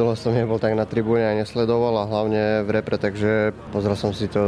[0.00, 4.16] Dlho som nebol tak na tribúne a nesledoval a hlavne v repre, takže pozrel som
[4.16, 4.40] si to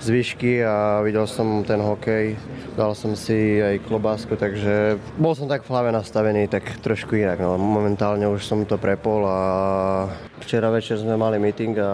[0.00, 2.40] z výšky a videl som ten hokej.
[2.72, 7.36] Dal som si aj klobásku, takže bol som tak v hlave nastavený, tak trošku inak.
[7.36, 7.60] No.
[7.60, 9.40] Momentálne už som to prepol a
[10.40, 11.92] včera večer sme mali meeting a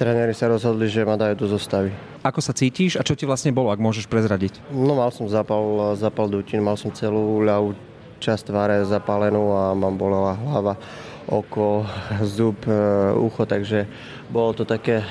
[0.00, 1.92] tréneri sa rozhodli, že ma dajú do zostavy.
[2.24, 4.72] Ako sa cítiš a čo ti vlastne bolo, ak môžeš prezradiť?
[4.72, 7.76] No mal som zapal, zapal dutín, mal som celú ľavú
[8.22, 10.78] časť tváre zapálenú a mám bolela hlava,
[11.26, 11.86] oko,
[12.22, 12.74] zub, e,
[13.14, 13.86] ucho, takže
[14.30, 15.06] bolo to také e,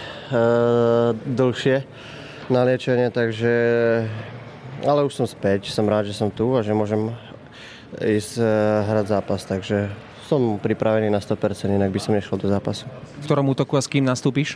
[1.15, 1.83] dlhšie
[2.51, 3.53] na liečenie, takže
[4.81, 7.13] ale už som späť, som rád, že som tu a že môžem
[8.01, 8.45] ísť e,
[8.87, 9.91] hrať zápas, takže
[10.25, 12.87] som pripravený na 100%, inak by som nešiel do zápasu.
[13.19, 14.55] V ktorom útoku a s kým nastúpiš?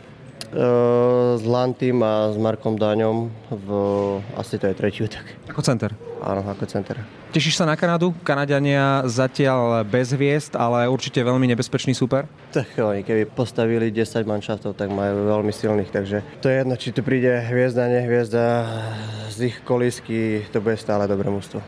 [1.35, 3.69] S Lantým a s Markom Daňom v,
[4.39, 5.25] asi to je tretí útok.
[5.51, 5.91] Ako center?
[6.23, 7.03] Áno, ako center.
[7.35, 8.15] Tešíš sa na Kanadu?
[8.23, 12.23] Kanadiania zatiaľ bez hviezd, ale určite veľmi nebezpečný super?
[12.55, 16.95] Tak oni keby postavili 10 manšaftov, tak majú veľmi silných, takže to je jedno, či
[16.95, 18.63] tu príde hviezda, nehviezda,
[19.27, 21.59] z ich kolísky to bude stále dobré mústvo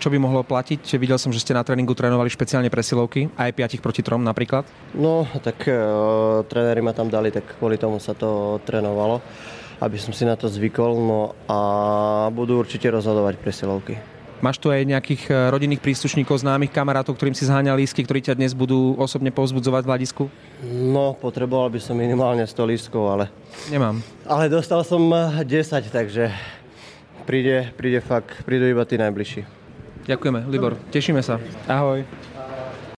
[0.00, 0.80] čo by mohlo platiť?
[0.96, 4.64] Videl som, že ste na tréningu trénovali špeciálne presilovky, aj 5 proti 3 napríklad.
[4.96, 9.20] No, tak uh, tréneri ma tam dali, tak kvôli tomu sa to trénovalo,
[9.84, 11.58] aby som si na to zvykol, no a
[12.32, 14.00] budú určite rozhodovať presilovky.
[14.40, 18.40] Máš tu aj nejakých e, rodinných príslušníkov, známych kamarátov, ktorým si zháňal lístky, ktorí ťa
[18.40, 20.22] dnes budú osobne povzbudzovať v hľadisku?
[20.64, 23.28] No, potreboval by som minimálne 100 lístkov, ale...
[23.68, 24.00] Nemám.
[24.24, 25.44] Ale dostal som 10,
[25.92, 26.32] takže
[27.28, 29.59] príde, príde fakt, prídu iba tí najbližší.
[30.08, 30.76] Ďakujeme, Libor.
[30.90, 31.36] Tešíme sa.
[31.68, 32.04] Ahoj.